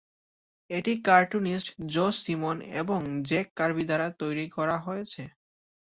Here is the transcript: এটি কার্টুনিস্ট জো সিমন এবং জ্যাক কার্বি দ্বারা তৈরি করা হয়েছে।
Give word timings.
এটি 0.69 0.93
কার্টুনিস্ট 1.05 1.67
জো 1.89 2.05
সিমন 2.17 2.57
এবং 2.81 2.99
জ্যাক 3.27 3.47
কার্বি 3.57 3.83
দ্বারা 3.89 4.07
তৈরি 4.21 4.45
করা 4.57 4.77
হয়েছে। 4.85 5.23